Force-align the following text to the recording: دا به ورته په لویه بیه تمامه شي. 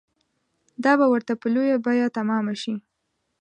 دا 0.83 0.91
به 0.99 1.05
ورته 1.13 1.33
په 1.41 1.47
لویه 1.53 1.77
بیه 1.85 2.07
تمامه 2.17 2.53
شي. 2.61 2.73